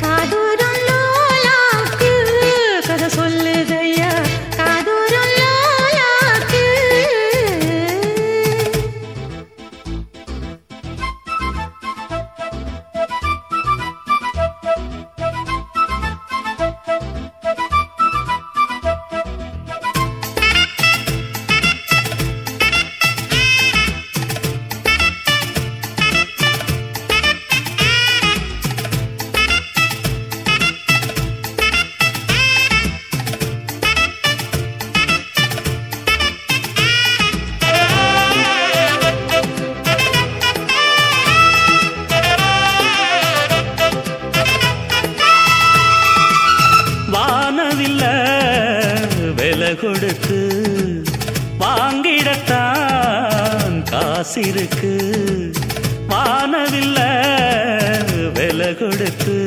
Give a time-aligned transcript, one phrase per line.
[0.00, 0.39] ಕಾದು
[59.10, 59.38] காசிருக்கு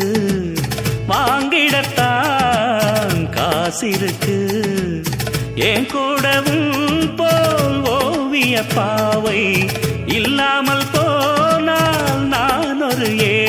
[1.10, 4.38] வாங்கிடத்தான் காசிருக்கு.
[5.70, 9.42] என் கூடவும் போல் ஓவிய பாவை
[10.18, 13.43] இல்லாமல் போனால் நான் ஒரு ஏ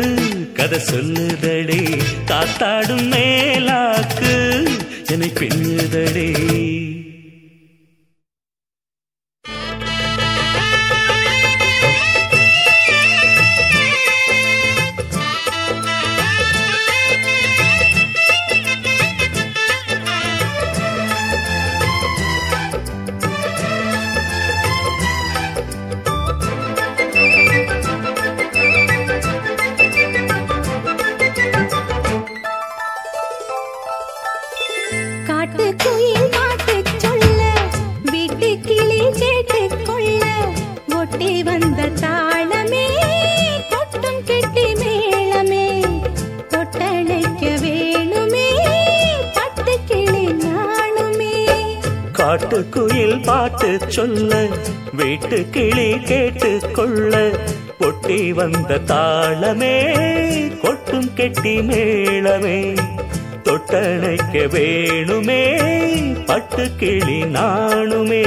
[0.52, 2.02] கதை சொல்லுதடி.
[2.24, 4.68] காத்தாடும் மேலாக்கு
[5.10, 6.87] என்னை பின்னுதடி.
[41.20, 42.82] கொட்டி வந்த தாளமே
[43.70, 45.64] கொட்டும் கெட்டி மேளமே
[46.52, 48.44] தொட்டழைக்க வேணுமே
[49.36, 51.32] பட்டு கிளி நாளுமே.
[52.18, 54.30] காட்டு குயில் பாட்டு சொல்ல
[54.92, 57.12] வீட்டு கிளி கேட்டு கொள்ள
[57.80, 59.74] கொட்டி வந்த தாளமே
[60.62, 62.58] கொட்டும் கெட்டி மேளமே
[63.42, 65.42] தொட்டணைக்க வேணுமே
[66.26, 68.24] பட்டு கிளி நாணுமே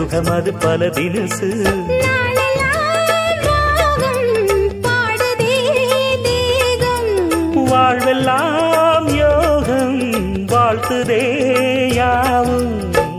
[0.00, 1.48] சுகம் அது பல தினசு.
[7.70, 9.98] வாழ்வெல்லாம் யோகம்
[10.46, 11.20] வாழ்த்துதே
[11.94, 12.72] யாவும்.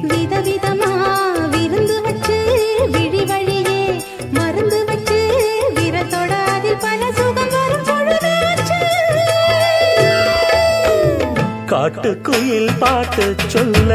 [0.04, 0.92] விதவிதமா
[1.50, 2.38] விருந்து வச்சு
[2.88, 3.82] விழி வழியே
[4.32, 5.20] மருந்து வச்சு
[5.78, 7.50] விரத்தோட அதில் பல சுகம்
[11.72, 13.92] காட்டுக்குயில் பாட்டு சொல்ல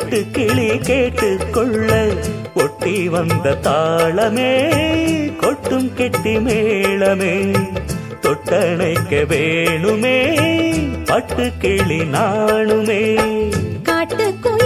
[0.00, 2.08] கேட்டு கிளி கேட்டு கொள்ள
[2.54, 4.52] ஒட்டி வந்த தாளமே
[5.36, 7.54] கொட்டும் கெட்டி மேளமே.
[8.22, 10.18] தொட்டணைக்க வேணுமே
[11.04, 13.02] பட்டு கிளி நாணுமே.
[13.82, 14.59] காட்டுக்குயில்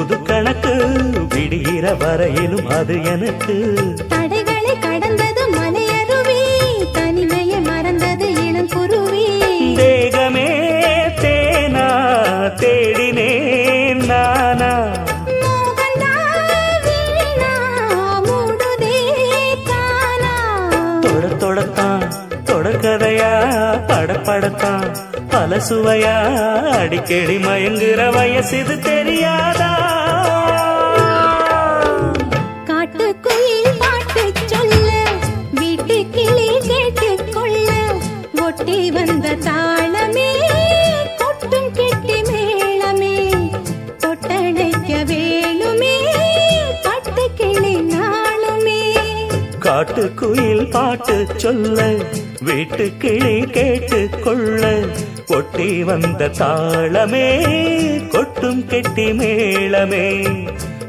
[0.00, 0.72] புது கணக்கு
[1.34, 3.56] விடுகிற வரையிலும் அது எனக்கு.
[4.08, 5.29] தடைகளை கடந்தது
[25.68, 26.16] சுவையா?
[26.78, 29.70] அடிக்கடி மயங்குற வயசிது தெரியாதா?
[38.92, 40.30] வந்த தாளமே
[41.16, 43.16] கொட்டும் கெட்டி மேளமே
[43.98, 45.96] தொட்டணைக்க வேணுமே
[46.82, 48.80] பட்டு கிளி நாளுமே.
[49.58, 51.78] காட்டுக்குயில் பாட்டு சொல்ல
[52.40, 54.62] வீட்டு கிளி கேட்டு கொள்ள
[55.60, 57.26] கொட்டி வந்த தாளமே
[58.12, 60.06] கொட்டும் கெட்டி மேளமே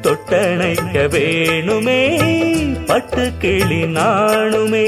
[0.03, 1.99] தொட்டணைக்க வேணுமே
[2.85, 4.87] பட்டு கிளி நாணுமே.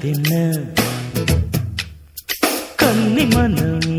[0.00, 0.34] கொதிப்பதென்ன
[2.76, 3.90] கன்னி மனம்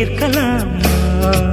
[0.00, 1.49] தீர்க்கலாம்.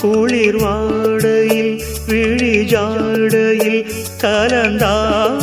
[0.00, 3.86] குளிர் வாடையில் விழி ஜாடையில்
[4.20, 5.42] கலந்தாடும்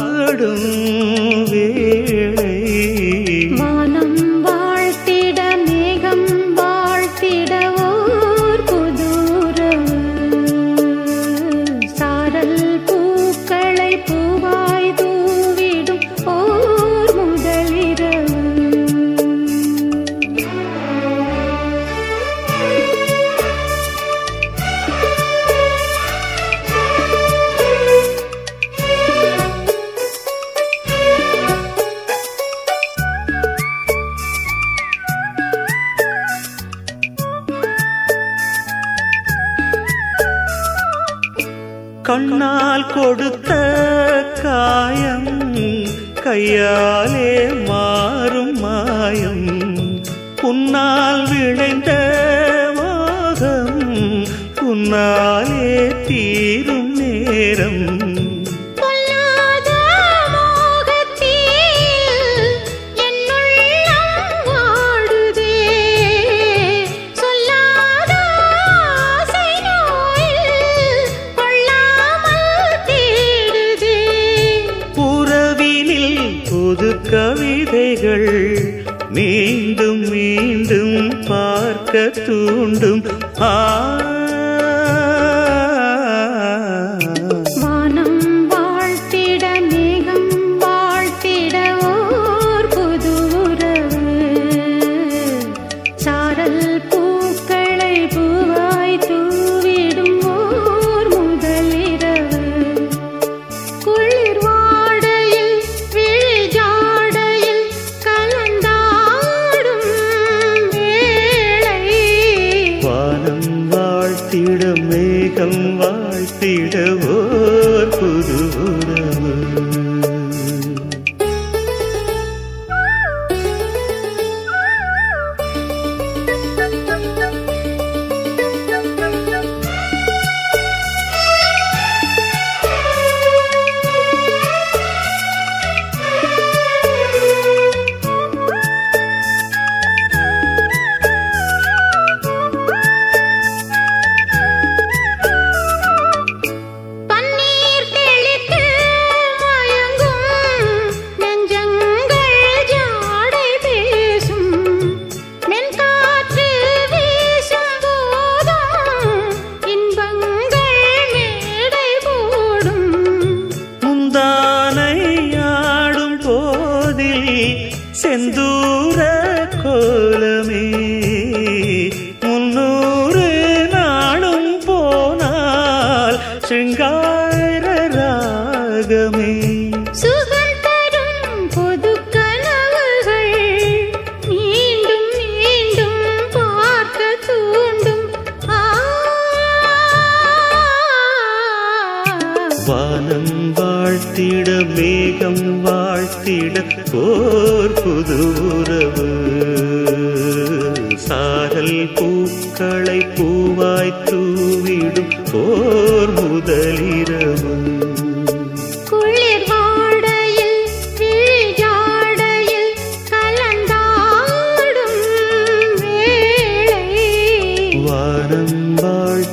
[46.32, 47.30] కయ్యాలే
[47.68, 47.81] మా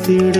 [0.08, 0.37] திரு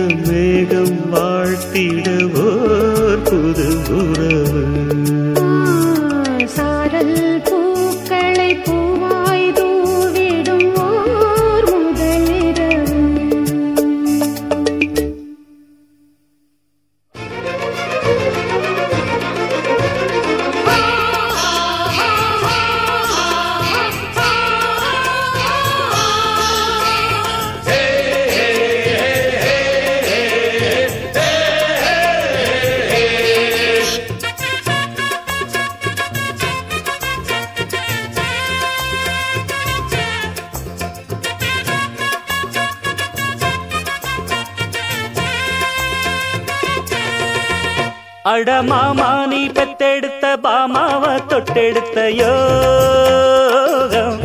[48.39, 54.19] அட மாமா நீ பெத்தெடுத்த பாமாவ தொட்டெடுத்த யோகம்.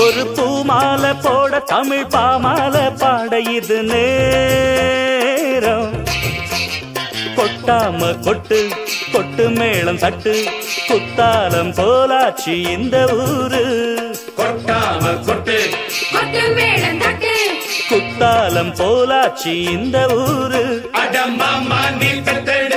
[0.00, 5.90] ஒரு பூமாலை போட தமிழ் பாமாலை பாட இது நேரம்.
[7.38, 8.60] கொட்டாம கொட்டு
[9.12, 10.34] கொட்டு மேளம் தட்டு
[10.88, 13.62] குத்தாலம் போலாச்சு இந்த ஊரு.
[14.40, 15.58] கொட்டாம கொட்டு
[16.12, 17.34] கொட்டு மேளம் தட்டு
[17.90, 20.62] குத்தாலம் போலாச்சு இந்த ஊரு.
[21.02, 22.67] அடம்மாமா நீ பெத்தெடுத்த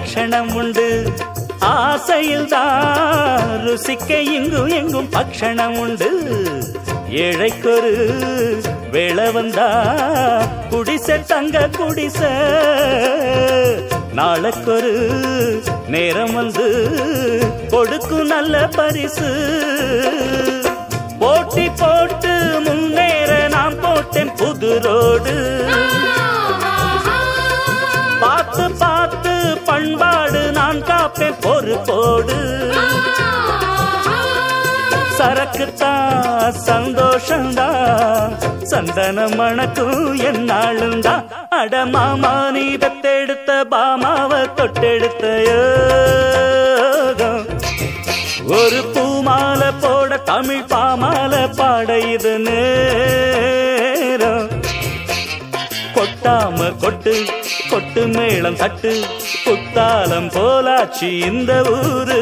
[0.00, 0.84] லட்சணம் உண்டு
[1.70, 2.46] ஆசையில்
[3.64, 6.08] ருசிக்க இங்கும் எங்கும் பக்ஷணம் உண்டு
[7.24, 7.92] ஏழைக்கொரு
[8.90, 9.66] வேளை வந்தா
[10.70, 12.32] குடிசை தங்க குடிசை.
[14.16, 14.94] நாளைக்கொரு
[15.88, 16.68] நேரம் வந்து
[17.70, 19.30] கொடுக்கும் நல்ல பரிசு.
[21.18, 22.34] போட்டி போட்டு
[22.66, 25.36] முன்னேற நான் போட்டேன் புது ரோடு.
[31.12, 32.36] பார்ப்பேன் பொறுப்போடு
[35.18, 38.34] சரக்குத்தான் சந்தோஷம்தான்
[38.72, 41.24] சந்தனம் மணக்கும் என்னாளுந்தான்
[41.60, 47.44] அடமாமா நீ பெத்தெடுத்த பாமாவை தொட்டெடுத்த யோகம்.
[48.58, 53.59] ஒரு பூமாலை போட தமிழ் பாமாலை பாட இது நேரம்.
[56.22, 57.12] கொட்டாம கொட்டு
[57.70, 58.90] கொட்டு மேளம் தட்டு
[59.44, 62.18] குத்தாலம் போலாச்சு இந்த ஊரு.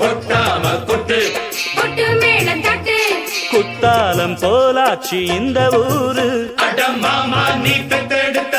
[0.00, 1.18] கொட்டாம கொட்டு
[1.78, 2.96] கொட்டு மேளம் தட்டு.
[3.50, 6.28] குத்தாலம் போலாச்சு இந்த ஊரு.
[6.66, 8.56] அடம்மாமா நீ பெத்தெடுத்த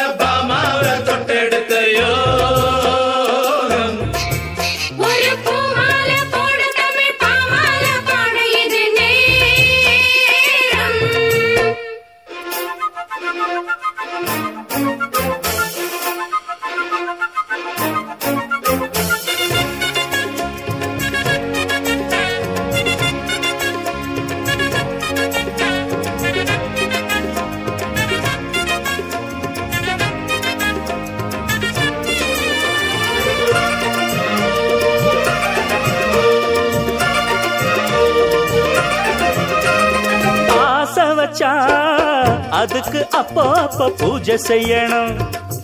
[42.88, 45.16] அதுக்கு அப்போ அப்போ பூஜை செய்யணும்.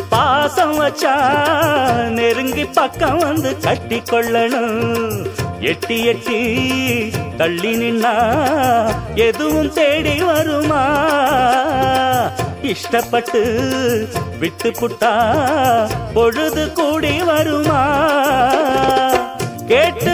[0.09, 1.13] பாசம் வச்சா
[2.09, 5.29] நெருங்கி பக்கம் வந்து கட்டி கொள்ளணும்.
[5.69, 6.39] எட்டி எட்டி
[7.37, 8.13] தள்ளி நின்னா
[9.27, 10.83] எதுவும் தேடி வருமா?
[12.71, 13.43] இஷ்டப்பட்டு
[14.39, 15.13] விட்டு புட்டா
[16.13, 17.83] பொழுது கூடி வருமா?
[19.67, 20.13] கேட்டு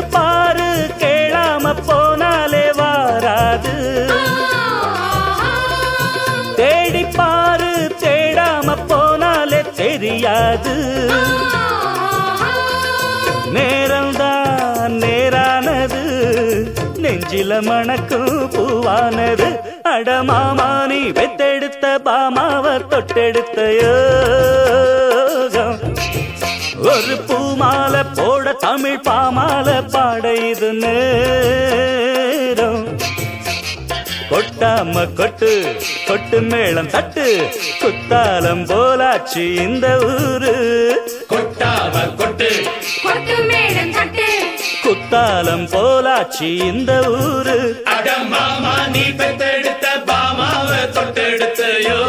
[10.64, 11.38] தெரியாது
[13.54, 16.02] நேரம்தான் நேரானது.
[16.96, 19.60] நெஞ்சில மணக்கும் பூவானது.
[19.84, 25.80] அடமாமா நீ வெத்தெடுத்த பாமாவ தொட்டெடுத்த யோகம்.
[26.82, 30.74] ஒரு பூமாலை போட தமிழ் பாமாலை பாட இது
[34.32, 35.52] கொட்டாம கொட்டு
[36.08, 37.26] கொட்டு மேளம் தட்டு
[37.82, 40.54] குத்தாலம் போலாச்சு இந்த ஊரு.
[41.30, 42.50] கொட்டாம கொட்டு
[43.04, 44.28] கொட்டு மேளம் தட்டு.
[44.84, 47.58] குத்தாலம் போலாச்சு இந்த ஊரு.
[47.96, 52.00] அட மாமா நீ பெத்தெடுத்த பாமாவை தொட்டெடுத்தையோ